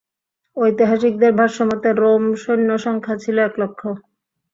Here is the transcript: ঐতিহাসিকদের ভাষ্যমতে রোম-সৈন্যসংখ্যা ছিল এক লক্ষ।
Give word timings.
ঐতিহাসিকদের 0.57 1.31
ভাষ্যমতে 1.33 1.89
রোম-সৈন্যসংখ্যা 1.93 3.15
ছিল 3.23 3.35
এক 3.47 3.53
লক্ষ। 3.61 3.81